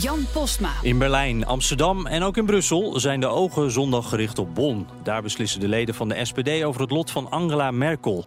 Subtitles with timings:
[0.00, 0.70] Jan Postma.
[0.82, 4.86] In Berlijn, Amsterdam en ook in Brussel zijn de ogen zondag gericht op Bonn.
[5.02, 8.24] Daar beslissen de leden van de SPD over het lot van Angela Merkel.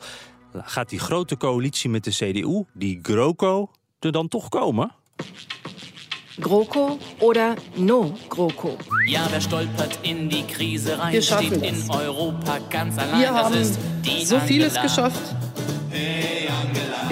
[0.53, 4.91] Gaat die grote coalitie met de CDU, die GroKo, er dan toch komen?
[6.39, 8.77] GroKo oder No GroKo?
[9.05, 11.85] Ja, wer stolpert in die Krise rein, Wir schaffen steht das.
[11.85, 13.19] in Europa ganz allein.
[13.19, 15.35] Wir das haben ist die so vieles geschafft.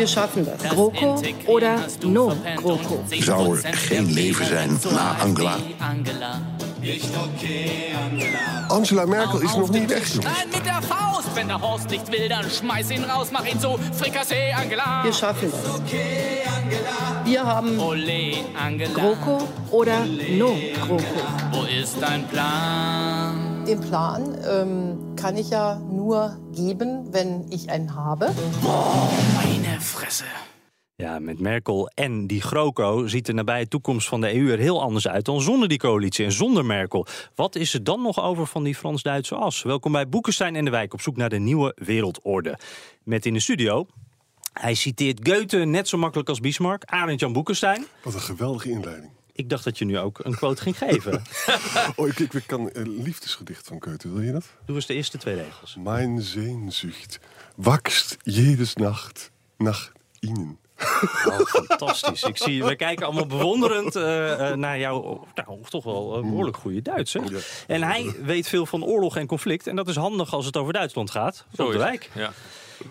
[0.01, 0.57] Wir schaffen das.
[0.71, 2.95] GroKo oder No GroKo?
[2.95, 5.57] und 10% Zou er geen leven zijn na Angela?
[8.67, 9.05] Angela.
[9.05, 10.15] Merkel is Auf nog den niet Tisch.
[10.15, 10.23] weg.
[10.23, 11.27] Nein, mit der Faust.
[11.35, 15.03] Wenn der Horst nicht will, dann schmeiß ihn raus, mach ihn so Frikassee, Angela.
[15.03, 15.81] Wir schaffen das.
[17.25, 18.33] Wir haben Ole,
[18.67, 18.93] Angela.
[18.93, 19.99] GroKo oder
[20.39, 20.55] No
[20.87, 21.03] GroKo?
[21.51, 23.30] Wo ist dein Plan?
[23.65, 28.33] Den Plan ähm, kann ich ja nur geben, wenn ich einen habe.
[29.35, 30.25] Meine Fresse.
[30.95, 34.81] Ja, met Merkel en die GroKo ziet de nabije toekomst van de EU er heel
[34.81, 37.05] anders uit dan zonder die coalitie en zonder Merkel.
[37.35, 39.63] Wat is er dan nog over van die Frans-Duitse as?
[39.63, 42.59] Welkom bij Boekenstein en de Wijk op zoek naar de nieuwe wereldorde.
[43.03, 43.85] Met in de studio,
[44.53, 47.85] hij citeert Goethe net zo makkelijk als Bismarck, Arend Jan Boekenstein.
[48.03, 49.20] Wat een geweldige inleiding.
[49.33, 51.21] Ik dacht dat je nu ook een quote ging geven.
[51.95, 54.11] Oh, ik, ik, ik kan een liefdesgedicht van Goethe.
[54.11, 54.45] Wil je dat?
[54.65, 55.75] Doe eens de eerste twee regels.
[55.79, 57.19] Mijn Sehnsucht
[57.55, 60.59] wächst jedes Nacht nach ihnen.
[61.25, 62.23] Oh, fantastisch.
[62.23, 66.57] Ik zie, we kijken allemaal bewonderend eh, eh, naar jouw nou, toch wel eh, behoorlijk
[66.57, 67.13] goede Duits.
[67.13, 67.19] Hè?
[67.19, 67.37] Ja.
[67.67, 69.67] En hij weet veel van oorlog en conflict.
[69.67, 71.45] En dat is handig als het over Duitsland gaat.
[71.55, 72.09] Zo de wijk.
[72.13, 72.31] Ja.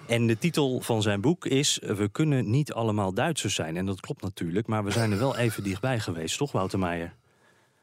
[0.07, 1.81] En de titel van zijn boek is...
[1.83, 3.77] We kunnen niet allemaal Duitsers zijn.
[3.77, 4.67] En dat klopt natuurlijk.
[4.67, 7.13] Maar we zijn er wel even dichtbij geweest, toch Wouter Meijer?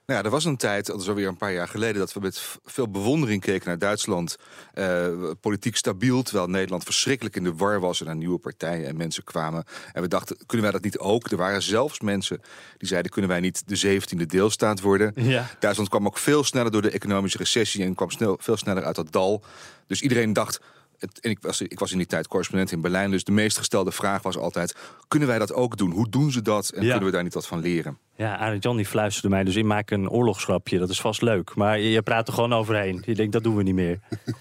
[0.07, 2.19] Nou ja, er was een tijd, dat is alweer een paar jaar geleden, dat we
[2.19, 4.37] met veel bewondering keken naar Duitsland.
[4.73, 5.07] Eh,
[5.41, 9.23] politiek stabiel, terwijl Nederland verschrikkelijk in de war was en er nieuwe partijen en mensen
[9.23, 9.63] kwamen.
[9.93, 11.31] En we dachten, kunnen wij dat niet ook?
[11.31, 12.41] Er waren zelfs mensen
[12.77, 15.11] die zeiden, kunnen wij niet de zeventiende deelstaat worden?
[15.15, 15.49] Ja.
[15.59, 18.95] Duitsland kwam ook veel sneller door de economische recessie en kwam snel, veel sneller uit
[18.95, 19.43] dat dal.
[19.87, 20.59] Dus iedereen dacht.
[20.99, 23.57] Het, en ik was, ik was in die tijd correspondent in Berlijn, dus de meest
[23.57, 24.75] gestelde vraag was altijd:
[25.07, 25.91] kunnen wij dat ook doen?
[25.91, 26.69] Hoe doen ze dat?
[26.69, 26.89] En Ja.
[26.89, 27.97] kunnen we daar niet wat van leren?
[28.15, 29.67] Ja, Arend Jan die fluisterde mij dus in.
[29.67, 30.79] Maak een oorlogsgrapje.
[30.79, 31.55] Dat is vast leuk.
[31.55, 33.01] Maar je, je praat er gewoon overheen.
[33.05, 33.99] Je denkt, dat doen we niet meer.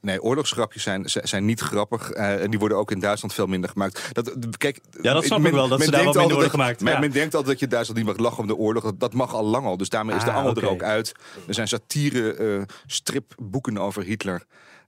[0.00, 2.10] Nee, oorlogsgrapjes zijn, zijn niet grappig.
[2.10, 4.08] eh, en die worden ook in Duitsland veel minder gemaakt.
[4.12, 6.80] Dat, kijk, Ja, dat snap ik wel, dat ze daar wat minder worden gemaakt.
[6.80, 6.98] Men, Ja.
[6.98, 8.82] men denkt altijd dat je Duitsland niet mag lachen om de oorlog.
[8.82, 9.76] Dat, dat mag al lang al.
[9.76, 11.14] Dus daarmee is de Ah, angel er ook uit.
[11.48, 14.42] Er zijn satire, eh, stripboeken over Hitler.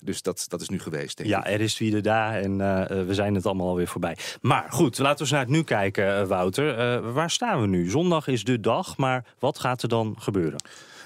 [0.07, 1.35] Dus dat, dat is nu geweest, denk ik.
[1.35, 4.17] Ja, er is wie er daar en eh, eh, we zijn het allemaal alweer voorbij.
[4.41, 7.13] Maar goed, laten we eens naar het nu kijken, eh, Wouter.
[7.13, 7.91] Waar staan we nu?
[7.91, 10.61] Zondag is de dag, maar wat gaat er dan gebeuren?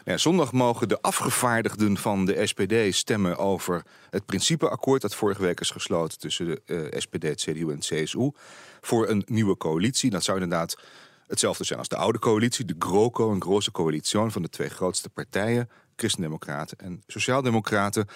[0.05, 5.60] Ja, zondag mogen de afgevaardigden van de SPD stemmen over het principeakkoord dat vorige week
[5.60, 8.31] is gesloten tussen de SPD, het CDU en het CSU
[8.81, 10.10] voor een nieuwe coalitie.
[10.10, 10.78] Dat zou inderdaad
[11.27, 15.09] hetzelfde zijn als de oude coalitie, de GroKo, een grote coalitie van de twee grootste
[15.09, 15.69] partijen,
[16.00, 18.06] Christendemocraten en Sociaaldemocraten.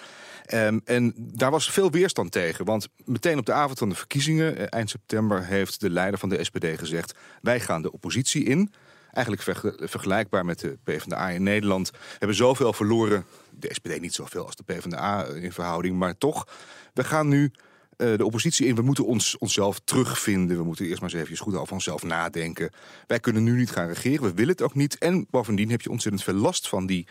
[0.45, 4.57] Ehm, en daar was veel weerstand tegen, want meteen op de avond van de verkiezingen,
[4.57, 8.73] eh, eind september, heeft de leider van de SPD gezegd: wij gaan de oppositie in.
[9.11, 11.91] Eigenlijk verge- vergelijkbaar met de PvdA in Nederland.
[12.17, 13.25] Hebben zoveel verloren.
[13.51, 15.97] De SPD niet zoveel als de PvdA in verhouding.
[15.97, 16.47] Maar toch,
[16.93, 17.51] we gaan nu
[17.97, 18.75] eh, de oppositie in.
[18.75, 20.57] We moeten ons, onszelf terugvinden.
[20.57, 22.71] We moeten eerst maar eens even goed over onszelf nadenken.
[23.07, 24.21] Wij kunnen nu niet gaan regeren.
[24.21, 24.97] We willen het ook niet.
[24.97, 27.07] En bovendien heb je ontzettend veel last van die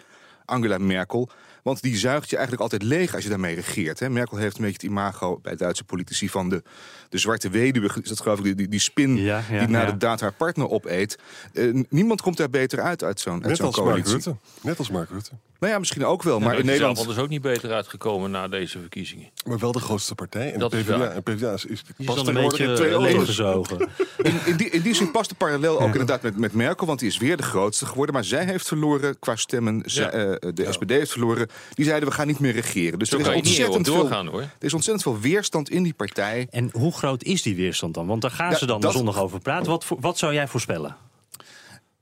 [0.48, 1.28] Angela Merkel.
[1.64, 4.00] Want die zuigt je eigenlijk altijd leeg als je daarmee regeert.
[4.00, 4.10] Hè.
[4.10, 6.62] Merkel heeft een beetje het imago bij Duitse politici van de,
[7.08, 7.90] de zwarte weduwe.
[8.02, 9.90] Is dat geloof ik, die, die, spin Ja, ja, die na ja.
[9.90, 11.18] de daad haar partner opeet.
[11.52, 14.12] Eh, niemand komt daar beter uit uit zo'n Mark coalitie.
[14.12, 14.36] Rutte.
[14.60, 15.30] Net als Mark Rutte.
[15.64, 16.40] Nou ja, misschien ook wel.
[16.40, 17.08] Maar in Nederland...
[17.08, 19.30] is ook niet beter uitgekomen na deze verkiezingen.
[19.46, 20.52] Maar wel de grootste partij.
[20.52, 23.12] En Dat de PvdA, en PvdA is, is past een tegenwoordig in beetje twee auto's.
[23.12, 23.78] leeggezogen.
[24.22, 26.98] In, in, die, in die zin past de parallel ook inderdaad met, met Merkel, want
[26.98, 28.14] die is weer de grootste geworden.
[28.14, 29.82] Maar zij heeft verloren qua stemmen.
[29.84, 31.48] Zij, eh, de SPD heeft verloren.
[31.74, 32.98] Die zeiden we gaan niet meer regeren.
[32.98, 34.40] Dus Zo er is, ontzettend veel, doorgaan hoor.
[34.40, 36.46] er is ontzettend veel weerstand in die partij.
[36.50, 38.06] En hoe groot is die weerstand dan?
[38.06, 39.70] Want daar gaan Ja, ze dan dat- zondag over praten.
[39.70, 40.96] Wat, wat zou jij voorspellen?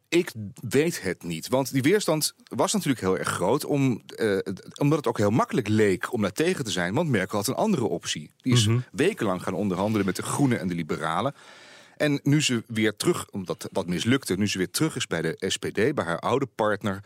[0.08, 0.32] Ik
[0.69, 1.49] weet het niet.
[1.49, 3.64] Want die weerstand was natuurlijk heel erg groot.
[3.64, 4.38] Om, eh,
[4.81, 6.94] omdat het ook heel makkelijk leek om daar tegen te zijn.
[6.94, 8.31] Want Merkel had een andere optie.
[8.40, 11.34] Die is wekenlang gaan onderhandelen met de Groenen en de Liberalen.
[11.96, 15.34] En nu ze weer terug, omdat dat mislukte, nu ze weer terug is bij de
[15.48, 17.00] SPD, bij haar oude partner.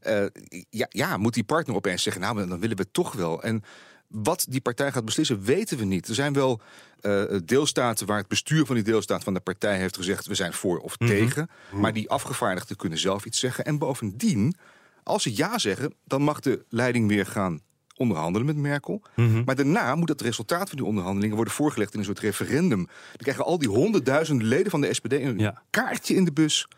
[0.00, 0.24] Eh,
[0.70, 3.42] ja, ja, moet die partner opeens zeggen, nou, dan willen we het toch wel.
[3.42, 3.62] En
[4.08, 6.08] wat die partij gaat beslissen, weten we niet.
[6.08, 6.60] Er zijn wel
[7.00, 10.52] uh, deelstaten waar het bestuur van die deelstaat van de partij heeft gezegd: we zijn
[10.52, 11.10] voor of Mhm.
[11.10, 11.50] tegen.
[11.72, 13.64] Maar die afgevaardigden kunnen zelf iets zeggen.
[13.64, 14.54] En bovendien,
[15.02, 17.60] als ze ja zeggen, dan mag de leiding weer gaan
[17.96, 19.02] onderhandelen met Merkel.
[19.16, 19.42] Mhm.
[19.44, 22.84] Maar daarna moet het resultaat van die onderhandelingen worden voorgelegd in een soort referendum.
[22.86, 25.62] Dan krijgen al die honderdduizenden leden van de SPD een Ja.
[25.70, 26.68] kaartje in de bus.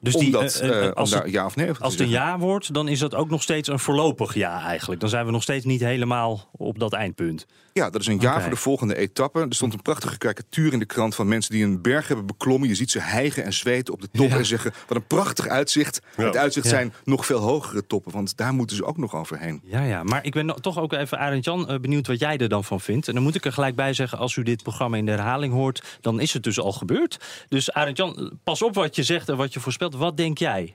[0.00, 2.08] Dus om die, dat, eh, eh, eh, als het- ja of nee Als het een
[2.08, 2.10] zeggen.
[2.28, 5.00] ja wordt, dan is dat ook nog steeds een voorlopig ja eigenlijk.
[5.00, 7.46] Dan zijn we nog steeds niet helemaal op dat eindpunt.
[7.80, 8.40] Ja, dat is een ja Oké.
[8.40, 9.40] voor de volgende etappe.
[9.40, 12.68] Er stond een prachtige karikatuur in de krant van mensen die een berg hebben beklommen.
[12.68, 14.36] Je ziet ze hijgen en zweten op de top Ja.
[14.36, 16.00] en zeggen: wat een prachtig uitzicht.
[16.16, 16.24] Ja.
[16.24, 16.72] Het uitzicht Ja.
[16.72, 19.60] zijn nog veel hogere toppen, want daar moeten ze ook nog overheen.
[19.64, 22.36] Ja, ja, maar ik ben no- toch ook even, Arend Jan, eh, benieuwd wat jij
[22.38, 23.08] er dan van vindt.
[23.08, 25.52] En dan moet ik er gelijk bij zeggen, als u dit programma in de herhaling
[25.52, 27.18] hoort, dan is het dus al gebeurd.
[27.48, 29.94] Dus Arend Jan, pas op wat je zegt en wat je voorspelt.
[29.94, 30.74] Wat denk jij?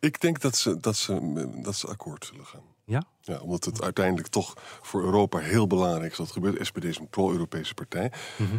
[0.00, 2.62] Ik denk dat ze, dat, ze, dat ze akkoord zullen gaan.
[2.90, 3.02] Ja?
[3.22, 6.66] Ja, omdat het uiteindelijk toch voor Europa heel belangrijk is dat gebeurt.
[6.66, 8.12] SPD is een pro-Europese partij.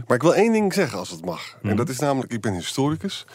[0.08, 1.58] Maar ik wil één ding zeggen als het mag.
[1.62, 3.26] En dat is namelijk, ik ben historicus.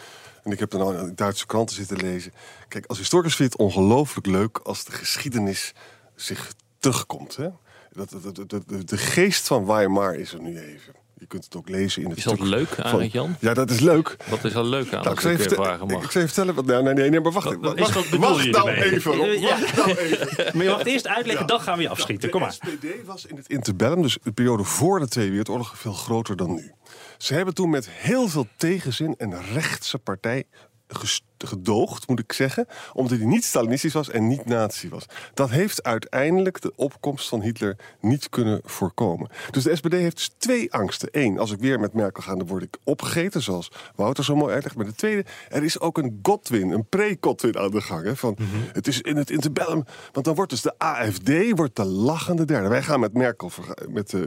[0.43, 2.33] En ik heb dan al in Duitse kranten zitten lezen.
[2.67, 5.73] Kijk, als historicus vind je het ongelooflijk leuk als de geschiedenis
[6.15, 7.35] zich terugkomt.
[7.35, 7.49] Hè?
[7.91, 10.93] Dat, dat, dat- de, de geest van Weimar is er nu even.
[11.19, 13.35] Je kunt het ook lezen in het Is dat stuk leuk, van- Jan?
[13.39, 14.15] Ja, dat is leuk.
[14.29, 16.03] Wat is er leuk aan Nou, ik ik even, vragen ik, mag?
[16.03, 16.55] ik zou even vertellen.
[16.55, 17.45] Wat, nou, nee, nee, nee, maar wacht.
[17.45, 19.39] Wat- wacht, is- wat bedoel wacht je nou even.
[19.39, 19.59] Ja.
[19.59, 20.27] Wacht nou even.
[20.53, 22.29] Maar je mag het eerst uitleggen, dan gaan we je afschieten.
[22.29, 22.49] Kom maar.
[22.59, 26.35] De SPD was in het interbellum, dus de periode voor de Tweede Wereldoorlog, veel groter
[26.35, 26.71] dan nu.
[27.17, 30.43] Ze hebben toen met heel veel tegenzin een rechtse partij
[30.87, 35.05] ges- gedoogd, moet ik zeggen, omdat hij niet Stalinistisch was en niet nazi was.
[35.33, 39.29] Dat heeft uiteindelijk de opkomst van Hitler niet kunnen voorkomen.
[39.51, 41.09] Dus de SPD heeft dus twee angsten.
[41.11, 44.53] Eén, als ik weer met Merkel ga, dan word ik opgegeten, zoals Wouter zo mooi
[44.53, 44.75] uitlegt.
[44.75, 48.03] Maar de tweede, er is ook een Godwin, een pre-Godwin aan de gang.
[48.03, 48.37] Hè, van,
[48.73, 52.67] Het is in het interbellum, want dan wordt dus de AFD wordt de lachende derde.
[52.67, 53.51] Wij gaan met Merkel
[53.89, 54.21] met, eh,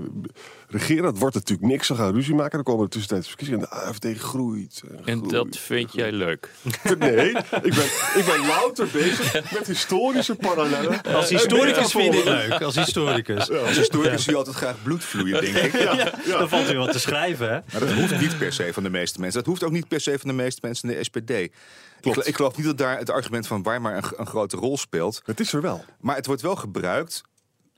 [0.68, 1.86] regeren, dat wordt natuurlijk niks.
[1.86, 4.82] Ze gaan ruzie maken, dan komen er tussentijds verkiezingen en de AFD groeit.
[5.04, 6.50] en dat vind jij leuk.
[7.00, 7.28] Nee,
[7.62, 11.02] ik ben, ik ben louter bezig met historische parallellen.
[11.02, 12.62] Als historicus vind ik het leuk.
[12.62, 13.50] Als historicus.
[13.50, 15.80] Als historicus zie je altijd graag bloed vloeien, denk ik.
[15.80, 17.60] Ja, dan valt weer wat te schrijven, hè?
[17.72, 19.38] Maar dat hoeft niet per se van de meeste mensen.
[19.38, 21.30] Dat hoeft ook niet per se van de meeste mensen in de SPD.
[22.00, 25.22] Ik, ik geloof niet dat daar het argument van Weimar een, een grote rol speelt.
[25.24, 25.84] Het is er wel.
[26.00, 27.22] Maar het wordt wel gebruikt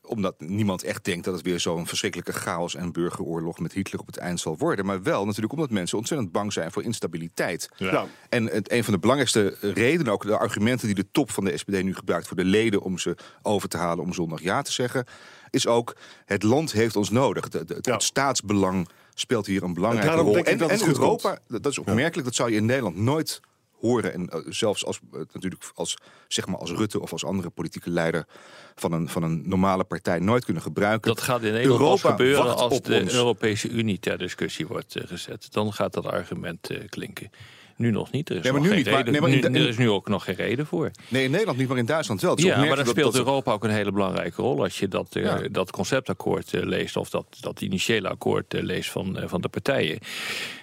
[0.07, 4.07] omdat niemand echt denkt dat het weer zo'n verschrikkelijke chaos en burgeroorlog met Hitler op
[4.07, 4.87] het eind zal worden.
[4.87, 7.69] Maar wel natuurlijk omdat mensen ontzettend bang zijn voor instabiliteit.
[7.77, 8.07] Ja.
[8.29, 11.57] En het, een van de belangrijkste redenen, ook de argumenten die de top van de
[11.57, 14.73] SPD nu gebruikt voor de leden om ze over te halen om zondag ja te
[14.73, 15.05] zeggen,
[15.51, 17.49] is ook het land heeft ons nodig.
[17.49, 17.93] De- de- Ja.
[17.93, 20.35] Het staatsbelang speelt hier een belangrijke daarom rol.
[20.35, 23.41] denk ik En, dat en Europa, dat is opmerkelijk, dat zou je in Nederland nooit
[23.83, 24.13] horen.
[24.13, 25.97] En eh, zelfs als, eh, natuurlijk als,
[26.29, 28.27] zeg maar als Rutte of als andere politieke leider
[28.75, 31.15] van een, van een normale partij nooit kunnen gebruiken.
[31.15, 33.15] Dat gaat in Nederland Europa gebeuren als de ons.
[33.15, 35.53] Europese Unie ter discussie wordt eh, gezet.
[35.53, 37.31] Dan gaat dat argument klinken.
[37.77, 38.29] Nu nog niet.
[38.31, 39.59] Er is, Nee, maar nog nu geen niet, maar- reden, nee, maar in nu- de-
[39.65, 40.91] er is nu ook nog geen reden voor.
[41.09, 42.41] Nee, in Nederland niet, maar in Duitsland wel.
[42.41, 44.63] Ja, maar dan speelt dat- dat- Europa ook een hele belangrijke rol.
[44.63, 45.41] Als je dat, eh, Ja.
[45.51, 49.49] dat conceptakkoord eh, leest, of dat, dat initiële akkoord eh, leest van, eh, van de
[49.49, 49.99] partijen,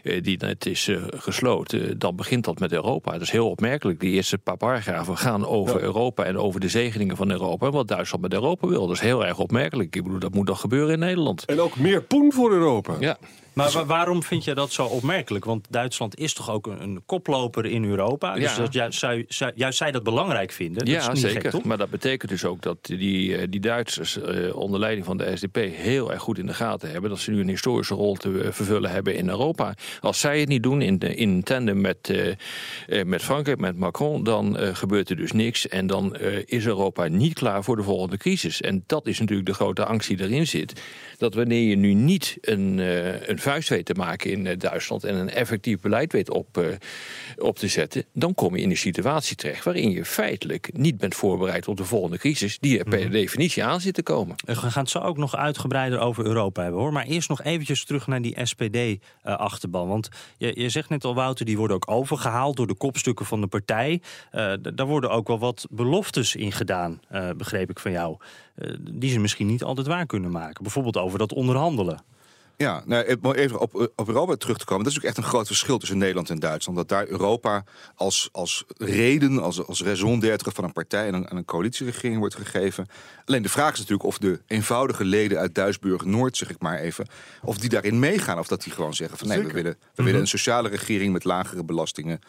[0.03, 3.11] eh, die net is gesloten, dan begint dat met Europa.
[3.11, 3.99] Dat is heel opmerkelijk.
[3.99, 7.65] Die eerste paar paragrafen gaan over Europa en over de zegeningen van Europa.
[7.65, 8.87] En wat Duitsland met Europa wil.
[8.87, 9.95] Dat is heel erg opmerkelijk.
[9.95, 11.45] Ik bedoel, dat moet toch gebeuren in Nederland.
[11.45, 12.95] En ook meer poen voor Europa.
[12.99, 13.17] Ja.
[13.53, 15.45] Maar wa- waarom vind je dat zo opmerkelijk?
[15.45, 18.33] Want Duitsland is toch ook een, een koploper in Europa?
[18.33, 18.57] Dus Ja.
[18.57, 19.05] dat juist,
[19.55, 20.85] juist zij dat belangrijk vinden.
[20.85, 21.51] dat is Ja, niet zeker.
[21.51, 25.17] Gek, maar dat betekent dus ook dat die, eh, die Duitsers eh, onder leiding van
[25.17, 28.15] de SDP heel erg goed in de gaten hebben dat ze nu een historische rol
[28.15, 29.73] te eh, vervullen hebben in Europa.
[30.01, 32.09] Als zij het niet doen in, in tandem met,
[32.87, 35.67] eh, met Frankrijk, met Macron, dan gebeurt er dus niks.
[35.67, 36.15] En dan
[36.45, 38.61] is Europa niet klaar voor de volgende crisis.
[38.61, 40.81] En dat is natuurlijk de grote angst die erin zit.
[41.17, 45.03] Dat wanneer je nu niet een, eh, een vuist weet te maken in eh, Duitsland
[45.03, 46.65] en een effectief beleid weet op, eh,
[47.37, 51.15] op te zetten, dan kom je in een situatie terecht waarin je feitelijk niet bent
[51.15, 54.35] voorbereid op de volgende crisis, die er per definitie aan zit te komen.
[54.45, 56.93] We gaan het zo ook nog uitgebreider over Europa hebben hoor.
[56.93, 59.87] Maar eerst nog eventjes terug naar die SPD-achterban.
[59.87, 63.41] Want je, je zegt net al, Wouter, die worden ook overgehaald door de kopstukken van
[63.41, 64.01] de partij.
[64.31, 68.17] Eh, daar worden ook wel wat beloftes in gedaan, eh, begreep ik van jou.
[68.55, 70.63] Eh, die ze misschien niet altijd waar kunnen maken.
[70.63, 72.01] Bijvoorbeeld over dat onderhandelen.
[72.61, 74.83] Ja, nou, om even op, op Europa terug te komen.
[74.83, 76.77] Dat is ook echt een groot verschil tussen Nederland en Duitsland.
[76.77, 77.63] Dat daar Europa
[77.95, 82.35] als, als reden, als, als raison d'être van een partij en een, een coalitieregering wordt
[82.35, 82.87] gegeven.
[83.25, 87.07] Alleen de vraag is natuurlijk of de eenvoudige leden uit Duisburg-Noord, zeg ik maar even,
[87.41, 88.39] of die daarin meegaan.
[88.39, 91.23] Of dat die gewoon zeggen van nee, we willen, we willen een sociale regering met
[91.23, 92.19] lagere belastingen.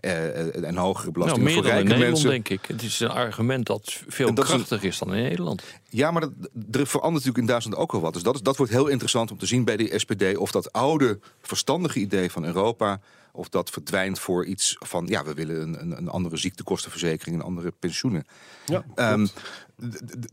[0.00, 2.28] Eh, en hogere Nou, belastingen meer voor dan in rijke Nederland, mensen.
[2.30, 2.66] denk ik.
[2.66, 5.62] Het is een argument dat veel dat is een- krachtiger is dan in Nederland.
[5.88, 6.30] Ja, maar dat,
[6.70, 8.12] er verandert natuurlijk in Duitsland ook wel wat.
[8.12, 10.36] Dus dat, is, dat wordt heel interessant om te zien bij de SPD...
[10.36, 13.00] of dat oude, verstandige idee van Europa...
[13.32, 15.06] of dat verdwijnt voor iets van...
[15.06, 17.36] ja, we willen een, een, een andere ziektekostenverzekering...
[17.36, 18.26] en andere pensioenen.
[18.66, 19.26] Ja, Ehm,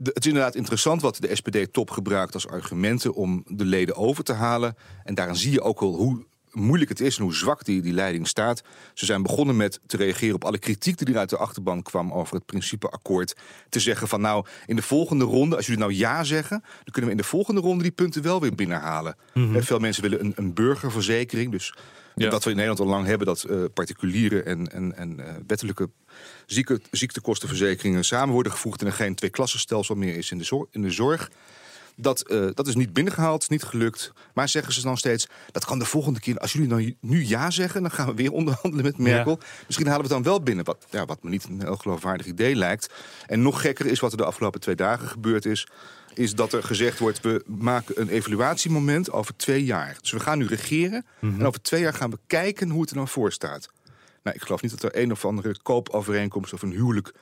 [0.03, 3.13] het is inderdaad interessant wat de SPD-top gebruikt als argumenten...
[3.13, 4.75] om de leden over te halen.
[5.03, 7.93] En daarin zie je ook wel hoe moeilijk het is en hoe zwak die, die
[7.93, 8.61] leiding staat.
[8.93, 12.11] Ze zijn begonnen met te reageren op alle kritiek die er uit de achterban kwam
[12.13, 13.35] over het principeakkoord.
[13.69, 17.05] Te zeggen van nou, in de volgende ronde, als jullie nou ja zeggen, dan kunnen
[17.05, 19.15] we in de volgende ronde die punten wel weer binnenhalen.
[19.33, 19.55] Mhm.
[19.55, 21.51] Eh, Veel mensen willen een, een burgerverzekering.
[21.51, 21.73] Dus
[22.15, 22.29] Ja.
[22.29, 25.89] dat we in Nederland al lang hebben, dat eh, particuliere en, en, en eh, wettelijke
[26.45, 30.67] zieke, ziektekostenverzekeringen samen worden gevoegd en er geen tweeklassenstelsel meer is in de zorg.
[30.71, 31.29] In de zorg.
[31.95, 34.11] Dat, eh, dat is niet binnengehaald, is niet gelukt.
[34.33, 36.37] Maar zeggen ze dan steeds, dat kan de volgende keer...
[36.37, 39.39] als jullie nou nu ja zeggen, dan gaan we weer onderhandelen met Merkel.
[39.65, 40.65] Misschien halen we het dan wel binnen.
[40.65, 42.93] Wat, ja, wat me niet een heel geloofwaardig idee lijkt.
[43.25, 45.67] En nog gekker is wat er de afgelopen twee dagen gebeurd is...
[46.13, 49.97] is dat er gezegd wordt, we maken een evaluatiemoment over twee jaar.
[50.01, 52.95] Dus we gaan nu regeren en over twee jaar gaan we kijken hoe het er
[52.95, 53.69] dan voor staat.
[54.23, 57.13] Nou, ik geloof niet dat er een of andere koopovereenkomst of een huwelijk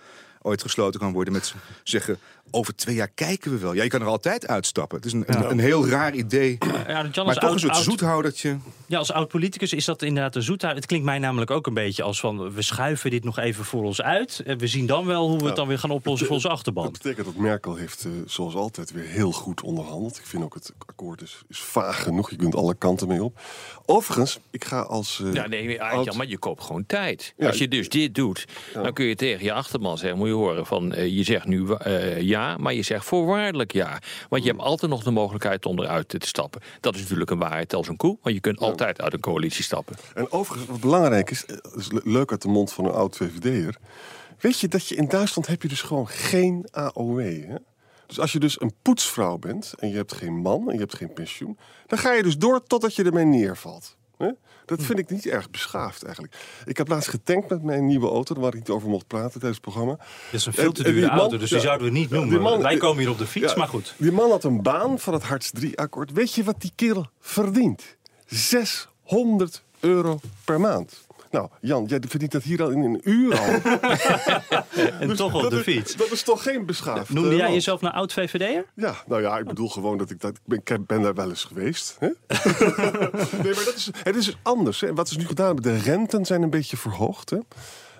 [0.41, 2.19] ooit gesloten kan worden met zeggen
[2.51, 3.73] over twee jaar kijken we wel.
[3.73, 4.97] Ja, je kan er altijd uitstappen.
[4.97, 6.57] Het is een, een, een heel raar idee.
[6.87, 8.57] Ja, maar toch oud- een soort oud- zoethoudertje.
[8.91, 10.75] Ja, als oud-politicus is dat inderdaad een zoethoud.
[10.75, 12.53] Het klinkt mij namelijk ook een beetje als van...
[12.53, 14.41] we schuiven dit nog even voor ons uit.
[14.45, 16.83] En we zien dan wel hoe we het dan weer gaan oplossen voor onze achterban.
[16.83, 20.17] Dat betekent dat Merkel heeft, eh, zoals altijd, weer heel goed onderhandeld.
[20.17, 22.29] Ik vind ook het akkoord is, is vaag genoeg.
[22.29, 23.39] Je kunt alle kanten mee op.
[23.85, 25.21] Overigens, ik ga als...
[25.25, 27.33] eh, Ja, nee, oud- ja, maar je koopt gewoon tijd.
[27.37, 30.17] Ja, Als je dus dit doet, dan kun je tegen je achterman zeggen...
[30.17, 33.99] moet je horen van, eh, je zegt nu eh, ja, maar je zegt voorwaardelijk ja.
[34.29, 36.61] Want je hebt altijd nog de mogelijkheid om eruit te stappen.
[36.79, 39.63] Dat is natuurlijk een waarheid als een koe, want je kunt altijd uit een coalitie
[39.63, 39.95] stappen.
[40.13, 42.91] En overigens, wat belangrijk is, eh, dat is le- leuk uit de mond van een
[42.91, 43.77] oud VVD'er.
[44.39, 47.19] Weet je dat je in Duitsland heb je dus gewoon geen AOW.
[47.47, 47.55] Hè?
[48.07, 50.95] Dus als je dus een poetsvrouw bent en je hebt geen man en je hebt
[50.95, 51.57] geen pensioen,
[51.87, 53.97] dan ga je dus door totdat je ermee neervalt.
[54.17, 54.29] Hè?
[54.65, 56.35] Dat vind ik niet erg beschaafd eigenlijk.
[56.65, 59.51] Ik heb laatst getankt met mijn nieuwe auto, waar ik niet over mocht praten tijdens
[59.53, 59.95] het programma.
[60.31, 62.29] Dit is een veel te en dure man- auto, dus die zouden we niet noemen.
[62.29, 63.93] die man- Wij komen hier op de fiets, Ja, maar goed.
[63.97, 66.11] Die man had een baan van het Hartz 3-akkoord.
[66.11, 67.97] Weet je wat die kerel verdient?
[68.35, 70.93] 600 euro per maand.
[71.31, 73.45] Nou, Jan, jij verdient dat hier al in een uur al.
[74.99, 75.95] En toch op de is- fiets.
[75.95, 77.53] Dat is toch geen beschaafd Noemde jij land?
[77.53, 78.65] jezelf nou oud-VVD'er?
[78.75, 80.31] Ja, nou ja, ik bedoel gewoon dat ik dat.
[80.31, 81.95] Ik ben, ik ben daar wel eens geweest.
[81.99, 82.07] Hè?
[83.43, 84.81] nee, maar dat is, het is anders.
[84.81, 84.93] Hè?
[84.93, 85.55] Wat is nu gedaan?
[85.55, 87.29] De renten zijn een beetje verhoogd.
[87.29, 87.37] Hè?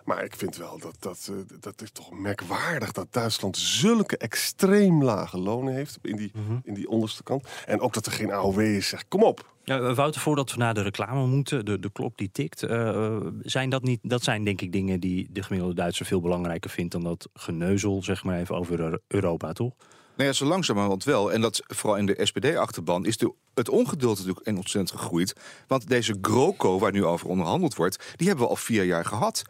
[0.06, 5.04] Maar ik vind wel dat dat, eh, dat is toch merkwaardig dat Duitsland zulke extreem
[5.04, 6.32] lage lonen heeft in die,
[6.64, 7.48] in die onderste kant.
[7.66, 8.88] En ook dat er geen AOW is.
[8.88, 9.50] Zeg, kom op.
[9.64, 13.70] Ja, Wouter, voordat we naar de reclame moeten, de, de klok die tikt, eh, zijn
[13.70, 14.00] dat niet?
[14.02, 18.04] Dat zijn denk ik dingen die de gemiddelde Duitser veel belangrijker vindt dan dat geneuzel,
[18.04, 19.72] zeg maar even over Euro- Europa, toch?
[20.16, 21.32] Nou ja, zo langzamerhand wel.
[21.32, 25.34] En dat vooral in de SPD-achterban is de, het ongeduld natuurlijk en ontzettend gegroeid.
[25.68, 29.42] Want deze GroKo, waar nu over onderhandeld wordt, die hebben we al vier jaar gehad.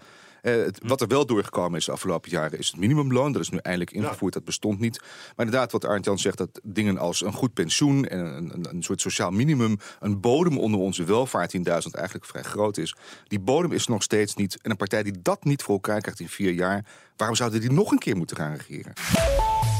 [0.42, 3.32] Eh, het- wat er wel doorgekomen is de afgelopen jaren is het minimumloon.
[3.32, 5.00] Dat is nu eindelijk ingevoerd, dat bestond niet.
[5.36, 8.68] Maar inderdaad, wat Arndt Jan zegt, dat dingen als een goed pensioen en een, een,
[8.76, 12.96] een soort sociaal minimum, een bodem onder onze welvaart in Duitsland eigenlijk vrij groot is,
[13.28, 14.62] die bodem is er nog steeds niet.
[14.62, 16.86] En een partij die dat niet voor elkaar krijgt in vier jaar,
[17.18, 18.94] waarom zouden die nog een keer moeten gaan regeren?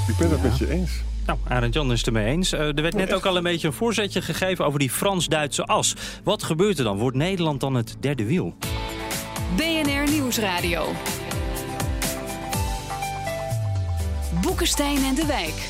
[0.08, 0.92] Ik ben het met je eens.
[1.26, 2.52] Nou, Arend Jan is het ermee eens.
[2.52, 5.96] Eh, er werd net ook al een beetje een voorzetje gegeven over die Frans-Duitse as.
[6.24, 6.98] Wat gebeurt er dan?
[6.98, 8.56] Wordt Nederland dan het derde wiel?
[9.56, 10.86] BNR Nieuwsradio.
[14.42, 15.68] Boekenstein en de Wijk.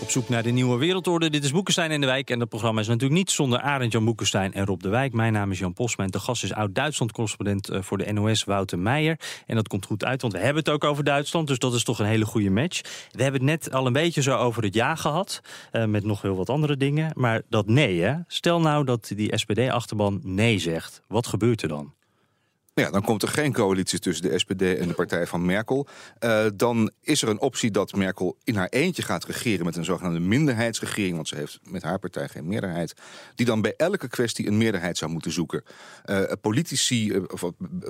[0.00, 1.30] Op zoek naar de nieuwe wereldorde.
[1.30, 2.30] Dit is Boekenstein in de Wijk.
[2.30, 5.12] En dat programma is natuurlijk niet zonder Arend Jan Boekenstein en Rob de Wijk.
[5.12, 8.78] Mijn naam is Jan Posma en de gast is oud-Duitsland-correspondent eh, voor de NOS, Wouter
[8.78, 9.20] Meijer.
[9.46, 11.46] En dat komt goed uit, want we hebben het ook over Duitsland.
[11.46, 12.80] Dus dat is toch een hele goede match.
[13.10, 15.40] We hebben het net al een beetje zo over het ja gehad.
[15.70, 17.12] eh, met nog heel wat andere dingen.
[17.14, 18.14] Maar dat nee, hè.
[18.26, 21.02] Stel nou dat die SPD-achterban nee zegt.
[21.08, 21.92] Wat gebeurt er dan?
[22.74, 25.86] Ja, dan komt er geen coalitie tussen de SPD en de partij van Merkel.
[26.18, 29.84] Eh, dan is er een optie dat Merkel in haar eentje gaat regeren met een
[29.84, 32.94] zogenaamde minderheidsregering, want ze heeft met haar partij geen meerderheid,
[33.34, 35.62] die dan bij elke kwestie een meerderheid zou moeten zoeken.
[36.04, 37.44] Eh, politici, eh, of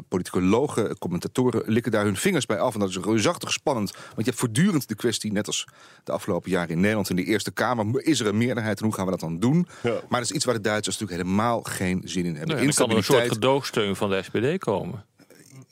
[0.09, 4.25] politicologen, commentatoren likken daar hun vingers bij af en dat is reusachtig spannend, want je
[4.25, 5.67] hebt voortdurend de kwestie, net als
[6.05, 8.95] de afgelopen jaren in Nederland in de Eerste Kamer, is er een meerderheid en hoe
[8.95, 9.67] gaan we dat dan doen?
[9.83, 9.91] Ja.
[9.91, 12.57] Maar dat is iets waar de Duitsers natuurlijk helemaal geen zin in hebben.
[12.57, 14.70] Nee, dan kan er een soort gedoogsteun van de SPD komen.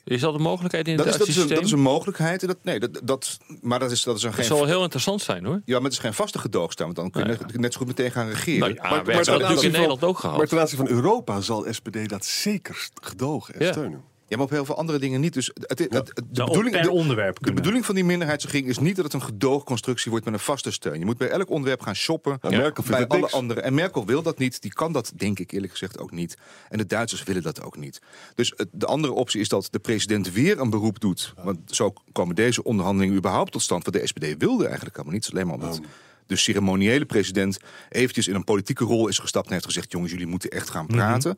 [0.03, 2.41] Is dat een mogelijkheid in het dat is, dat, is een, dat is een mogelijkheid.
[2.41, 4.47] en Dat, nee, dat, dat, maar dat is, dat is een Dat geen.
[4.47, 5.61] zal wel heel interessant zijn hoor.
[5.65, 6.85] Ja, maar het is geen vaste gedoogsteun.
[6.93, 8.59] Want dan kun je net, net zo goed meteen gaan regeren.
[8.59, 10.37] Nou ja, Maar- we maar hebben dat ten natuurlijk in Nederland ook gehad.
[10.37, 13.71] Maar ten aanzien van Europa zal SPD dat zeker gedogen en Ja.
[13.71, 14.03] steunen.
[14.29, 15.33] Ja, maar op heel veel andere dingen niet.
[15.33, 18.79] Dus het, het, het- de, bedoeling, per de- onderwerp de bedoeling van die minderheidsregering is
[18.79, 20.99] niet dat het een gedoogconstructie wordt met een vaste steun.
[20.99, 22.37] Je moet bij elk onderwerp gaan shoppen.
[22.41, 23.33] Ja, Merkel vindt bij alle niks.
[23.33, 23.61] andere.
[23.61, 24.61] En Merkel wil dat niet.
[24.61, 26.37] Die kan dat, denk ik eerlijk gezegd, ook niet.
[26.69, 28.01] En de Duitsers willen dat ook niet.
[28.35, 31.33] Dus het- de andere optie is dat de president weer een beroep doet.
[31.43, 33.85] Want zo komen deze onderhandelingen überhaupt tot stand.
[33.85, 35.29] Wat de SPD wilde eigenlijk helemaal niet.
[35.31, 35.79] Alleen maar omdat
[36.27, 37.57] de ceremoniële president
[37.89, 40.87] eventjes in een politieke rol is gestapt en heeft gezegd: jongens, jullie moeten echt gaan
[40.87, 41.37] praten.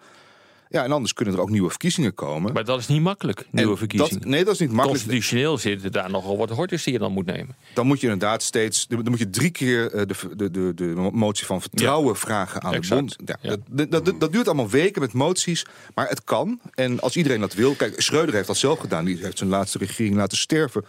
[0.71, 2.53] Ja, en anders kunnen er ook nieuwe verkiezingen komen.
[2.53, 4.19] Maar dat is niet makkelijk, nieuwe En verkiezingen.
[4.19, 5.03] Dat, nee, dat is niet makkelijk.
[5.03, 7.55] Constitutioneel zitten daar nogal wat hortes die je dan moet nemen.
[7.73, 8.87] Dan moet je inderdaad steeds.
[8.87, 12.73] Dan moet je drie keer eh, de, de, de, de motie van vertrouwen vragen aan
[12.73, 13.09] exact.
[13.09, 13.29] de bond.
[13.41, 13.57] Ja, Ja.
[13.69, 15.65] Dat, dat, dat, dat duurt allemaal weken met moties.
[15.95, 16.59] Maar het kan.
[16.73, 17.75] En als iedereen dat wil.
[17.75, 19.05] Kijk, Schreuder heeft dat zelf gedaan.
[19.05, 20.85] Die heeft zijn laatste regering laten sterven.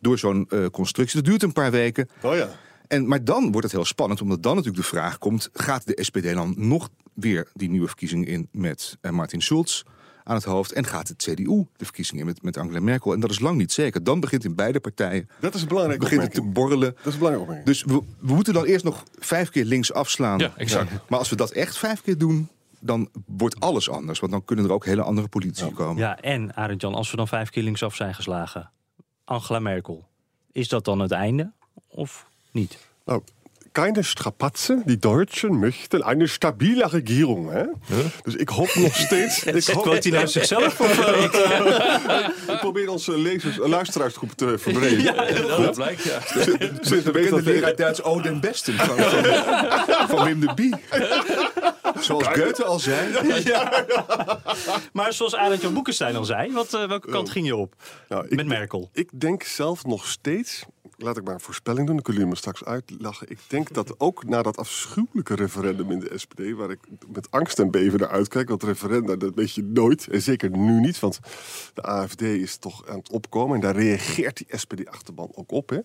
[0.00, 1.16] Door zo'n eh, constructie.
[1.16, 2.08] Dat duurt een paar weken.
[2.22, 2.50] Oh ja.
[2.94, 5.98] En, maar dan wordt het heel spannend, omdat dan natuurlijk de vraag komt: gaat de
[6.02, 9.82] SPD dan nog weer die nieuwe verkiezingen in met eh, Martin Schulz
[10.24, 10.72] aan het hoofd?
[10.72, 13.12] En gaat het CDU de verkiezingen in met, met Angela Merkel?
[13.12, 14.04] En dat is lang niet zeker.
[14.04, 16.94] Dan begint in beide partijen Dat is een belangrijke begint het te borrelen.
[16.96, 17.66] Dat is een belangrijke opmerking.
[17.66, 20.38] Dus we, we moeten dan eerst nog vijf keer links afslaan.
[20.38, 20.90] Ja, exact.
[21.08, 22.48] Maar als we dat echt vijf keer doen,
[22.80, 24.20] dan wordt alles anders.
[24.20, 25.96] Want dan kunnen er ook hele andere politici komen.
[25.96, 28.70] Ja, en Arend Jan, als we dan vijf keer linksaf zijn geslagen,
[29.24, 30.08] Angela Merkel,
[30.52, 31.52] is dat dan het einde
[31.88, 32.78] of niet?
[33.04, 33.22] Nou,
[33.74, 34.82] keine Strapazen.
[34.86, 37.50] Die Deutschen möchten eine stabile Regierung.
[37.50, 37.64] Hè?
[38.22, 39.42] Dus ik hoop nog steeds.
[39.44, 40.80] ik, hoop, Quote hij nou zichzelf?
[40.80, 40.98] Of,
[42.54, 45.16] ik probeer onze lezers, eh, luisteraarsgroep te verbreden.
[45.46, 46.20] Dat blijkt, ja.
[46.20, 50.54] Sinds we We weten dat uit Duits Oh den Besten van, van, van Wim de
[50.54, 50.74] Bie.
[52.00, 53.14] Zoals Goethe al zei.
[54.92, 57.74] maar zoals Arend Jan Boekenstein al zei, wat, eh, welke kant ging je op
[58.08, 58.90] Nou, ik, met Merkel?
[58.92, 60.64] ik denk zelf nog steeds.
[60.96, 63.30] Laat ik maar een voorspelling doen, dan kunnen jullie me straks uitlachen.
[63.30, 66.78] Ik denk dat ook na dat afschuwelijke referendum in de SPD, waar ik
[67.12, 70.08] met angst en beven naar uitkijk, want referenda, dat weet je nooit.
[70.08, 71.18] En zeker nu niet, want
[71.74, 73.54] de AFD is toch aan het opkomen.
[73.54, 75.68] En daar reageert die SPD-achterban ook op.
[75.68, 75.78] Hè.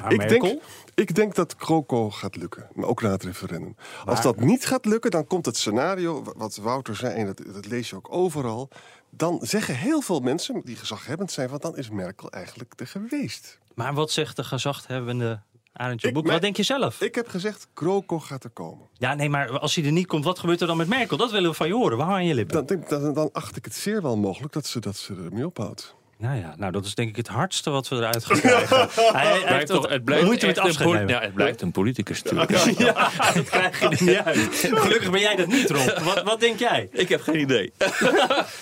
[0.00, 0.40] Maar Ik Merkel?
[0.40, 0.62] denk,
[0.94, 3.76] ik denk dat Kroko gaat lukken, maar ook na het referendum.
[4.04, 7.42] Als dat niet gaat lukken, dan komt het scenario, wa- wat Wouter zei, en dat,
[7.52, 8.68] dat lees je ook overal.
[9.14, 13.58] Dan zeggen heel veel mensen die gezaghebbend zijn, van dan is Merkel eigenlijk er geweest.
[13.74, 15.40] Maar wat zegt de gezaghebbende
[15.72, 16.26] Arend Jan Ik- Boek?
[16.32, 17.00] Wat denk je zelf?
[17.00, 18.86] Ik heb gezegd, Kroko gaat er komen.
[18.92, 21.16] Ja, nee, maar als hij er niet komt, wat gebeurt er dan met Merkel?
[21.16, 21.98] Dat willen we van je horen.
[21.98, 22.54] Waar aan je lippen?
[22.56, 25.46] Dan, denk- dan, dan acht ik het zeer wel mogelijk dat ze, dat ze ermee
[25.46, 25.94] ophoudt.
[26.22, 28.76] Nou ja, nou, dat is denk ik het hardste wat we eruit gaan krijgen.
[28.94, 32.22] hij, hij heeft Blijft toch, het blijft moeite met afscheid ja, het blijft een politicus
[32.22, 32.50] natuurlijk.
[32.82, 34.70] Ja, dat krijg je er niet uit.
[34.80, 35.98] Gelukkig ben jij dat niet, Rob.
[36.04, 36.88] Wat, wat denk jij?
[36.92, 37.72] Ik heb geen idee.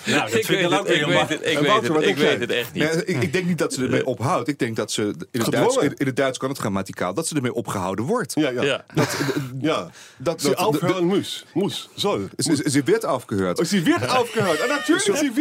[0.04, 2.04] Nou, dat ik vind ik dan ook het, ik weet het, ik weet Wouter, het,
[2.04, 2.82] ik weet het echt niet.
[2.82, 4.48] Ja, ik, ik denk niet dat ze ermee ophoudt.
[4.48, 5.50] Ik denk dat ze in het.
[5.50, 8.32] Duits, in, in het Duits kan het grammaticaal, dat ze ermee opgehouden wordt.
[8.34, 8.62] Ja, ja.
[8.62, 8.84] Ja.
[8.94, 9.16] Dat,
[9.60, 9.90] ja.
[10.18, 11.44] Dat, Ze dat, aufhören muss.
[11.54, 11.88] Muss.
[11.94, 12.28] Soll.
[12.36, 13.58] ze, ze- ze werd afgekeurd.
[13.58, 14.60] Oh, wird aufgehört.
[14.60, 15.32] Ah, natürlich, sie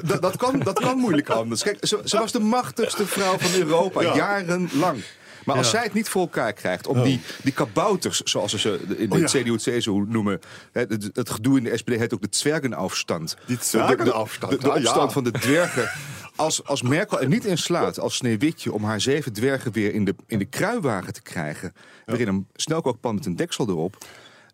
[0.00, 0.20] wird Nee, aufgehört.
[0.20, 1.62] maar het, d- d- dat, kan, dat kan moeilijk anders.
[1.62, 4.14] Kijk, ze, ze was de machtigste vrouw van Europa, Ja.
[4.14, 5.02] jarenlang.
[5.44, 5.72] Maar als Ja.
[5.72, 9.14] zij het niet voor elkaar krijgt om die, die kabouters, zoals ze ze in de
[9.14, 9.26] Oh, ja.
[9.26, 10.40] CDU, CSU noemen.
[10.72, 13.36] Het, het gedoe in de SPD heet ook de Zwergenaufstand.
[13.46, 14.26] Die De- De, de, de ah,
[14.60, 14.74] ja.
[14.74, 15.90] opstand van de dwergen.
[16.36, 20.04] Als, als Merkel er niet in slaat, als Sneeuwwitje, om haar zeven dwergen weer in
[20.04, 21.72] de, in de kruiwagen te krijgen.
[22.06, 23.96] Weer in een snelkookpan met een deksel erop.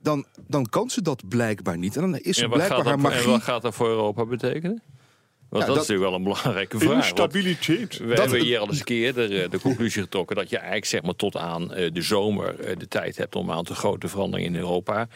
[0.01, 1.97] Dan, dan kan ze dat blijkbaar niet.
[1.97, 3.31] En dan is ze blijkbaar haar dat, en magie.
[3.31, 4.83] wat gaat dat voor Europa betekenen?
[5.55, 6.97] Want Ja, dat, is natuurlijk wel een belangrijke vraag.
[6.97, 7.99] Instabiliteit.
[7.99, 11.03] We hebben hier al eens een keer de, de conclusie getrokken dat je eigenlijk zeg
[11.03, 14.55] maar, tot aan eh, de zomer eh, de tijd hebt om een aantal grote veranderingen
[14.55, 15.09] in Europa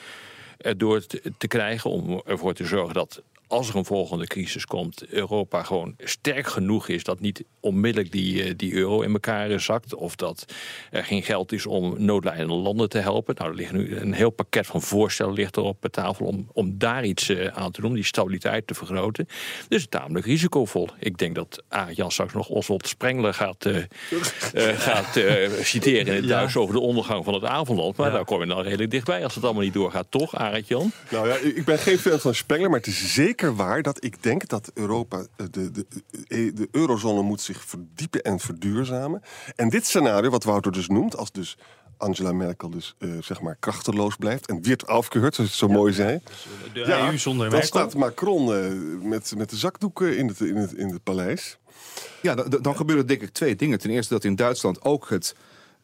[0.58, 1.06] eh, door
[1.38, 1.90] te krijgen.
[1.90, 6.88] Om ervoor te zorgen dat als er een volgende crisis komt, Europa gewoon sterk genoeg
[6.88, 9.94] is dat niet onmiddellijk die, eh, die euro in elkaar eh, zakt.
[9.94, 10.44] Of dat
[10.90, 13.34] er geen geld is om noodlijdende landen te helpen.
[13.34, 16.78] Nou, er ligt nu een heel pakket van voorstellen ligt er op tafel om, om
[16.78, 19.28] daar iets eh, aan te doen, die stabiliteit te vergroten.
[19.68, 20.88] Dus tamelijk risicovol.
[20.98, 26.06] Ik denk dat Aart Jan straks nog Oswald Sprengler gaat, eh, eh, gaat eh, citeren
[26.06, 26.30] in het Ja.
[26.30, 27.96] Duits over de ondergang van het avondland.
[27.96, 28.12] Maar Ja.
[28.14, 30.92] daar kom je dan redelijk dichtbij als het allemaal niet doorgaat, toch, Aart Jan?
[31.10, 34.22] Nou ja, ik ben geen fan van Spengler, maar het is zeker waar dat ik
[34.22, 39.22] denk dat Europa, eh, de, de, de, de eurozone moet zich verdiepen en verduurzamen.
[39.56, 41.58] En dit scenario, wat Wouter dus noemt, als dus
[41.98, 45.78] Angela Merkel dus eh, zeg maar krachteloos blijft en wird afgehoord, zoals je het zo
[45.78, 46.20] mooi zei.
[46.72, 47.80] De EU zonder dan Merkel.
[47.80, 48.70] staat Macron eh,
[49.02, 51.58] met, met de zakdoeken in het, in, het, in het paleis.
[52.22, 53.78] Ja, dan, dan gebeuren denk ik twee dingen.
[53.78, 55.34] Ten eerste dat in Duitsland ook het,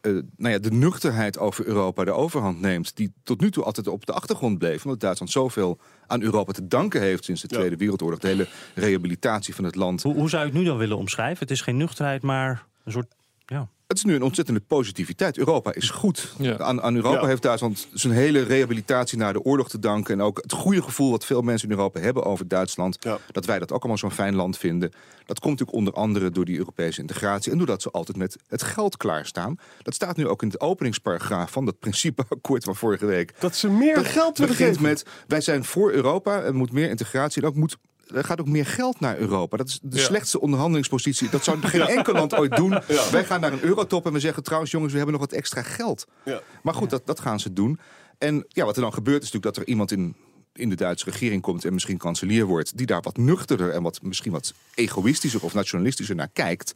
[0.04, 2.96] eh, nou ja, de nuchterheid over Europa de overhand neemt.
[2.96, 4.84] Die tot nu toe altijd op de achtergrond bleef.
[4.84, 7.56] Omdat Duitsland zoveel aan Europa te danken heeft sinds de Ja.
[7.56, 8.18] Tweede Wereldoorlog.
[8.18, 10.02] De hele rehabilitatie van het land.
[10.02, 11.38] Hoe, hoe zou je het nu dan willen omschrijven?
[11.38, 13.14] Het is geen nuchterheid, maar een soort...
[13.46, 13.68] Ja.
[13.94, 15.38] Het is nu een ontzettende positiviteit.
[15.38, 16.32] Europa is goed.
[16.38, 16.58] Ja.
[16.58, 17.26] Aan, aan Europa Ja.
[17.26, 20.14] heeft Duitsland zijn hele rehabilitatie na de oorlog te danken.
[20.14, 22.96] En ook het goede gevoel wat veel mensen in Europa hebben over Duitsland.
[23.00, 23.18] Ja.
[23.32, 24.90] Dat wij dat ook allemaal zo'n fijn land vinden.
[25.26, 27.52] Dat komt natuurlijk onder andere door die Europese integratie.
[27.52, 29.56] En doordat ze altijd met het geld klaarstaan.
[29.82, 33.32] Dat staat nu ook in het openingsparagraaf van dat principeakkoord van vorige week.
[33.40, 34.88] Dat ze meer Dat geld willen begint geven.
[34.88, 36.42] met wij zijn voor Europa.
[36.42, 37.42] Er moet meer integratie.
[37.42, 37.76] En ook moet
[38.14, 39.56] er gaat ook meer geld naar Europa.
[39.56, 40.02] Dat is de Ja.
[40.04, 41.28] slechtste onderhandelingspositie.
[41.30, 42.70] Dat zou geen enkel land ooit doen.
[43.10, 45.62] Wij gaan naar een eurotop en we zeggen trouwens jongens, we hebben nog wat extra
[45.62, 46.06] geld.
[46.24, 46.40] Ja.
[46.62, 47.78] Maar goed, dat, dat gaan ze doen.
[48.18, 50.14] En ja, wat er dan gebeurt is natuurlijk dat er iemand in,
[50.52, 54.02] in de Duitse regering komt en misschien kanselier wordt, die daar wat nuchterder en wat
[54.02, 56.72] misschien wat egoïstischer of nationalistischer naar kijkt.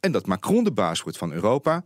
[0.00, 1.84] En dat Macron de baas wordt van Europa.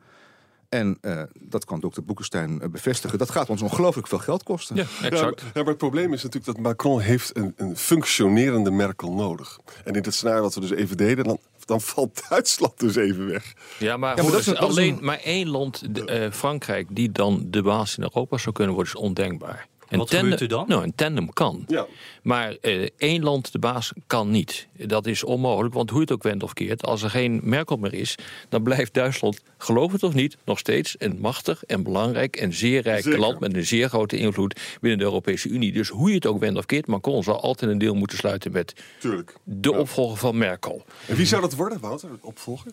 [0.68, 3.18] En eh, dat kan dokter Boekenstein eh, bevestigen.
[3.18, 4.76] Dat gaat ons ongelooflijk veel geld kosten.
[4.76, 5.42] Ja, Ja, exact.
[5.42, 9.58] maar, ja, maar het probleem is natuurlijk dat Macron heeft een, een functionerende Merkel nodig.
[9.84, 13.26] En in het scenario wat we dus even deden, dan, dan valt Duitsland dus even
[13.26, 13.52] weg.
[13.78, 16.86] Ja, maar, dat is een- dat is alleen een- maar één land, de, eh, Frankrijk,
[16.90, 19.66] die dan de baas in Europa zou kunnen worden, is ondenkbaar.
[19.88, 20.64] Een Wat gebeurt er dan?
[20.68, 21.64] Nou, een tandem kan.
[21.66, 21.86] Ja.
[22.22, 24.68] Maar eh, één land de baas kan niet.
[24.76, 27.76] Dat is onmogelijk, want hoe je het ook wendt of keert, als er geen Merkel
[27.76, 28.14] meer is,
[28.48, 32.82] dan blijft Duitsland, geloof het of niet, nog steeds een machtig en belangrijk en zeer
[32.82, 33.18] rijk Zeker.
[33.20, 35.72] land met een zeer grote invloed binnen de Europese Unie.
[35.72, 38.52] Dus hoe je het ook wendt of keert, Macron zal altijd een deel moeten sluiten
[38.52, 39.34] met Tuurlijk.
[39.44, 40.84] de opvolger van Merkel.
[41.06, 42.72] En wie zou dat worden, Wouter, opvolger?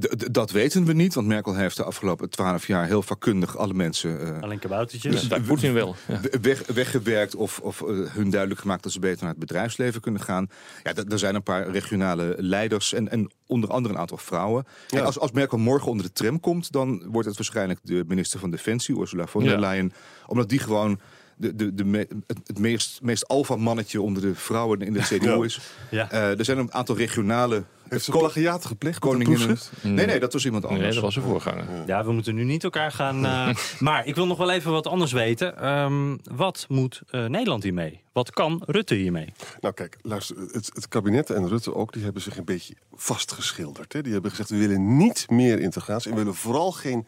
[0.00, 3.74] D- dat weten we niet, want Merkel heeft de afgelopen twaalf jaar heel vakkundig alle
[3.74, 5.26] mensen eh, Alleen kaboutertjes.
[5.46, 5.96] Poetin wel.
[6.08, 6.20] Ja.
[6.20, 10.00] we- weg, weggewerkt of, of eh, hun duidelijk gemaakt dat ze beter naar het bedrijfsleven
[10.00, 10.48] kunnen gaan.
[10.82, 14.66] Ja, er zijn een paar regionale leiders en, en onder andere een aantal vrouwen.
[14.86, 14.98] Ja.
[14.98, 18.40] En als, als Merkel morgen onder de tram komt, dan wordt het waarschijnlijk de minister
[18.40, 19.58] van Defensie, Ursula von der Ja.
[19.58, 19.92] Leyen,
[20.26, 21.00] omdat die gewoon
[21.36, 25.60] de, de, de me- het, meest, meest alfa-mannetje onder de vrouwen in de CDU is.
[25.90, 26.10] Ja.
[26.10, 28.98] Eh, er zijn een aantal regionale Heeft ze plagiaat gepleegd?
[28.98, 29.46] koninginnen.
[29.46, 29.84] proefschrift?
[29.84, 30.82] Nee, nee, dat was iemand anders.
[30.82, 31.64] Nee, dat was een voorganger.
[31.86, 33.24] Ja, we moeten nu niet elkaar gaan.
[33.26, 35.58] eh, maar ik wil nog wel even wat anders weten.
[35.58, 38.00] Ehm, wat moet eh, Nederland hiermee?
[38.12, 39.32] Wat kan Rutte hiermee?
[39.60, 43.92] Nou kijk, luister, het, het kabinet en Rutte ook, die hebben zich een beetje vastgeschilderd.
[43.92, 44.00] Hè?
[44.02, 47.06] Die hebben gezegd, we willen niet meer integratie en we willen vooral geen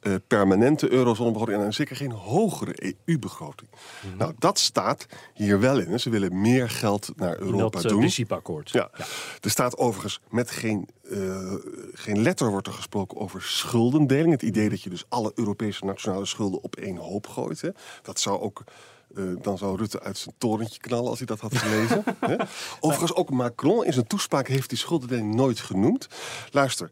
[0.00, 3.70] eh, permanente eurozonebegroting en zeker geen hogere EU-begroting.
[4.16, 6.00] Nou, dat staat hier wel in.
[6.00, 7.98] Ze willen meer geld naar Europa dat eh, doen.
[7.98, 8.70] principeakkoord.
[8.70, 8.90] Ja.
[9.40, 11.54] er staat overigens met geen, eh,
[11.92, 14.32] geen letter wordt er gesproken over schuldendeling.
[14.32, 17.60] Het idee dat je dus alle Europese nationale schulden op één hoop gooit.
[17.60, 17.70] Hè.
[18.02, 18.64] Dat zou ook.
[19.42, 22.04] dan zou Rutte uit zijn torentje knallen als hij dat had gelezen.
[22.80, 26.08] Overigens ook Macron in zijn toespraak heeft die schuldendeling nooit genoemd.
[26.50, 26.90] Luister,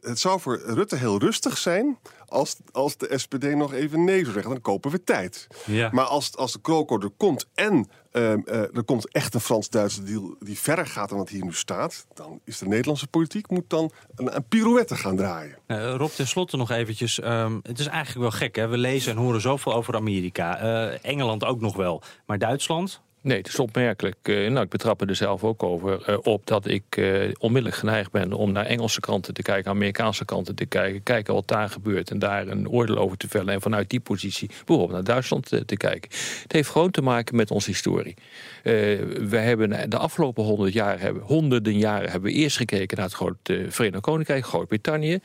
[0.00, 1.98] het zou voor Rutte heel rustig zijn
[2.28, 4.52] als, als de SPD nog even nee zou zeggen.
[4.52, 5.46] Dan kopen we tijd.
[5.66, 5.88] Ja.
[5.92, 10.02] Maar als, als de kroko er komt en ehm, eh, er komt echt een Frans-Duitse
[10.02, 13.70] deal die verder gaat dan wat hier nu staat, dan is de Nederlandse politiek moet
[13.70, 15.56] dan een, een pirouette gaan draaien.
[15.66, 17.20] Eh, Rob, tenslotte nog eventjes.
[17.20, 18.66] ehm, het is eigenlijk wel gek, hè?
[18.66, 20.58] We lezen en horen zoveel over Amerika.
[20.58, 22.02] Eh, Engeland ook nog wel.
[22.26, 23.00] Maar Duitsland?
[23.22, 24.16] Nee, het is opmerkelijk.
[24.22, 28.10] Eh, nou, ik betrap er zelf ook over eh, op dat ik eh, onmiddellijk geneigd
[28.10, 32.10] ben om naar Engelse kranten te kijken, Amerikaanse kranten te kijken, kijken wat daar gebeurt
[32.10, 33.54] en daar een oordeel over te vellen.
[33.54, 36.10] En vanuit die positie bijvoorbeeld naar Duitsland te kijken.
[36.42, 38.14] Het heeft gewoon te maken met onze historie.
[38.62, 43.14] We hebben de afgelopen honderd jaar, hebben, honderden jaren, hebben we eerst gekeken naar het
[43.14, 45.18] groot, eh, Verenigd Koninkrijk, Groot-Brittannië.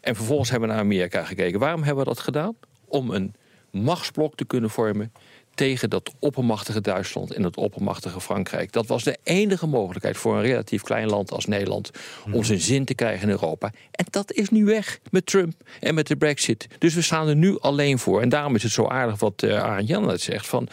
[0.00, 1.58] En vervolgens hebben we naar Amerika gekeken.
[1.58, 2.56] Waarom hebben we dat gedaan?
[2.84, 3.34] Om een
[3.70, 5.12] machtsblok te kunnen vormen
[5.54, 8.72] tegen dat oppermachtige Duitsland en dat oppermachtige Frankrijk.
[8.72, 11.90] Dat was de enige mogelijkheid voor een relatief klein land als Nederland
[12.32, 13.72] om zijn zin te krijgen in Europa.
[13.90, 16.66] En dat is nu weg met Trump en met de Brexit.
[16.78, 18.22] Dus we staan er nu alleen voor.
[18.22, 20.68] En daarom is het zo aardig wat uh, Arend Jan net zegt van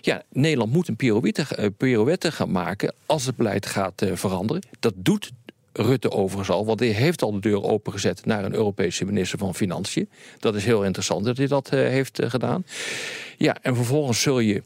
[0.00, 4.62] ja, Nederland moet een pirouette, uh, pirouette gaan maken als het beleid gaat uh, veranderen.
[4.80, 5.30] Dat doet
[5.82, 9.54] Rutte overigens al, want hij heeft al de deur opengezet naar een Europese minister van
[9.54, 10.08] Financiën.
[10.38, 12.64] Dat is heel interessant dat hij dat uh, heeft uh, gedaan.
[13.36, 14.62] Ja, en vervolgens zul je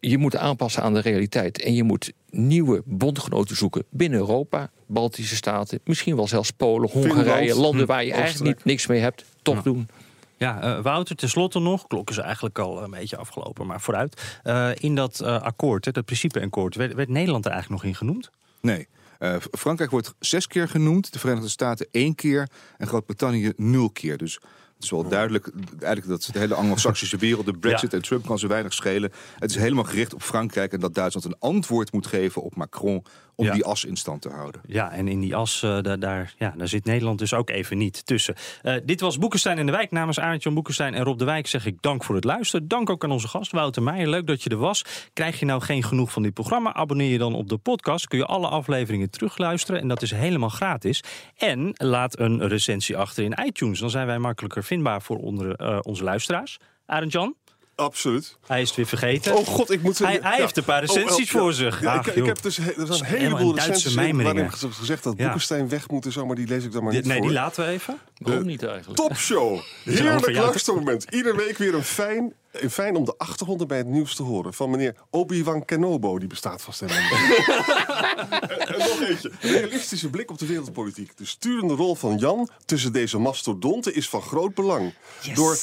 [0.00, 5.36] je moet aanpassen aan de realiteit en je moet nieuwe bondgenoten zoeken binnen Europa, Baltische
[5.36, 9.00] staten, misschien wel zelfs Polen, Hongarije, Finland, landen waar je hm, eigenlijk niet, niks mee
[9.00, 9.62] hebt, toch ja.
[9.62, 9.88] doen.
[10.36, 14.40] Ja, uh, Wouter, tenslotte nog, klok is eigenlijk al een beetje afgelopen, maar vooruit.
[14.44, 17.98] Uh, in dat uh, akkoord, hè, dat principeakkoord, werd, werd Nederland er eigenlijk nog in
[17.98, 18.30] genoemd?
[18.60, 18.88] Nee.
[19.18, 22.48] Uh, Frankrijk wordt zes keer genoemd, de Verenigde Staten één keer
[22.78, 24.16] en Groot-Brittannië nul keer.
[24.16, 24.40] Dus
[24.84, 27.96] is wel duidelijk eigenlijk dat de hele Anglo-Saxische wereld, de Brexit ja.
[27.96, 29.12] en Trump kan zo weinig schelen.
[29.38, 33.04] Het is helemaal gericht op Frankrijk en dat Duitsland een antwoord moet geven op Macron
[33.36, 33.52] om Ja.
[33.52, 34.60] die as in stand te houden.
[34.66, 37.78] Ja, en in die as, eh, daar, daar, ja, daar zit Nederland dus ook even
[37.78, 38.34] niet tussen.
[38.62, 39.90] Eh, dit was Boekenstein in de Wijk.
[39.90, 42.68] Namens Arend-Jan Boekenstein en Rob de Wijk zeg ik dank voor het luisteren.
[42.68, 44.08] Dank ook aan onze gast Wouter Meijer.
[44.08, 44.84] Leuk dat je er was.
[45.12, 46.74] Krijg je nou geen genoeg van dit programma?
[46.74, 48.06] Abonneer je dan op de podcast.
[48.08, 49.80] Kun je alle afleveringen terugluisteren.
[49.80, 51.02] En dat is helemaal gratis.
[51.36, 53.78] En laat een recensie achter in iTunes.
[53.78, 56.58] Dan zijn wij makkelijker vindbaar voor onder, eh, onze luisteraars.
[56.86, 57.34] Arend-Jan,
[57.74, 58.36] Absoluut.
[58.46, 59.36] hij is het weer vergeten.
[59.36, 59.98] Oh god, ik moet...
[59.98, 61.38] Hij- hij heeft een paar recensies ja.
[61.38, 61.80] voor zich.
[61.80, 65.02] Ja, Ach, ik, ik heb dus he- er zijn een heleboel recensies waarin ge- gezegd
[65.04, 65.22] dat Ja.
[65.22, 67.26] Boekenstein weg moet en zo, maar die lees ik dan maar Die- niet nee, voor.
[67.26, 67.98] die laten we even.
[68.18, 68.96] Waarom niet eigenlijk?
[69.00, 69.60] Topshow.
[69.84, 71.06] Heerlijk luistermoment.
[71.10, 72.32] Iedere week weer een fijn,
[72.70, 74.54] fijn om de achtergronden bij het nieuws te horen.
[74.54, 76.18] Van meneer Obi-Wan Kenobo.
[76.18, 79.30] Die bestaat vast helemaal en, en nog eentje.
[79.40, 81.16] Realistische blik op de wereldpolitiek.
[81.16, 84.94] De sturende rol van Jan tussen deze mastodonten is van groot belang.
[85.34, 85.58] Door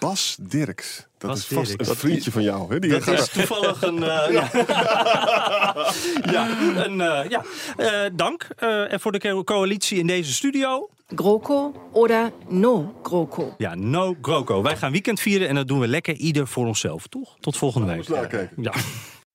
[0.00, 1.06] Bas Dirks.
[1.18, 1.88] Dat Bas is vast Dirks.
[1.88, 2.72] een vriendje van jou.
[2.72, 2.78] Hè?
[2.78, 4.02] Die Dat gaat- is toevallig een.
[4.02, 4.50] eh, ja.
[6.32, 6.48] ja,
[6.84, 7.44] een, eh, ja.
[7.76, 10.88] Eh, dank eh, voor de co- coalitie in deze studio.
[11.14, 13.54] GroKo oder No GroKo.
[13.58, 14.62] Ja, no GroKo.
[14.62, 17.36] Wij gaan weekend vieren en dat doen we lekker ieder voor onszelf, toch?
[17.40, 18.08] Tot volgende week.
[18.56, 18.72] Ja.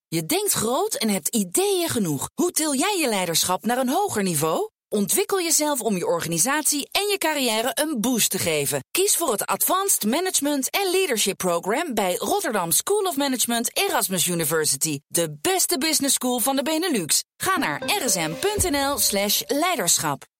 [0.08, 2.28] Je denkt groot en hebt ideeën genoeg.
[2.34, 4.70] Hoe til jij je leiderschap naar een hoger niveau?
[4.88, 8.80] Ontwikkel jezelf om je organisatie en je carrière een boost te geven.
[8.90, 15.00] Kies voor het Advanced Management en Leadership Program bij Rotterdam School of Management Erasmus University.
[15.06, 17.24] De beste business school van de Benelux.
[17.36, 20.30] Ga naar rsm.nl slash leiderschap.